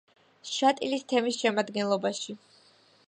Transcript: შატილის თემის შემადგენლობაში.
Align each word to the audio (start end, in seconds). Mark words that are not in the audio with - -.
შატილის 0.51 1.05
თემის 1.13 1.39
შემადგენლობაში. 1.43 2.39